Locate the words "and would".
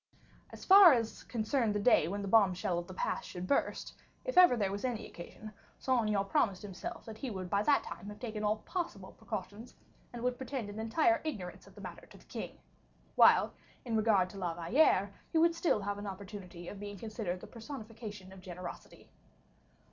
10.11-10.37